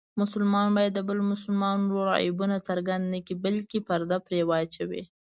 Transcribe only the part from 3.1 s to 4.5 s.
نه بلکې پرده پرې